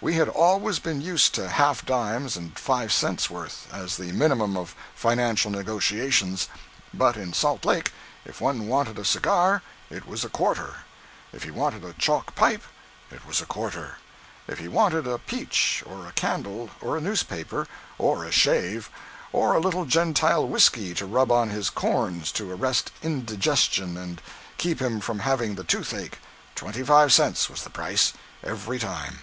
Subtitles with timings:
[0.00, 4.56] We had always been used to half dimes and "five cents' worth" as the minimum
[4.56, 6.48] of financial negotiations;
[6.92, 7.92] but in Salt Lake
[8.24, 10.78] if one wanted a cigar, it was a quarter;
[11.32, 12.64] if he wanted a chalk pipe,
[13.12, 13.98] it was a quarter;
[14.48, 17.68] if he wanted a peach, or a candle, or a newspaper,
[17.98, 18.90] or a shave,
[19.32, 24.20] or a little Gentile whiskey to rub on his corns to arrest indigestion and
[24.56, 26.18] keep him from having the toothache,
[26.56, 29.20] twenty five cents was the price, every time.